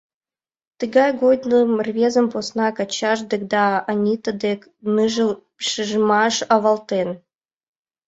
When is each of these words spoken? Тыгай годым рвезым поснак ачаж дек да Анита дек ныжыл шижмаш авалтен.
Тыгай 0.79 1.09
годым 1.21 1.69
рвезым 1.87 2.27
поснак 2.33 2.75
ачаж 2.83 3.19
дек 3.31 3.41
да 3.53 3.65
Анита 3.91 4.31
дек 4.43 4.61
ныжыл 4.93 5.31
шижмаш 5.67 6.35
авалтен. 6.55 7.09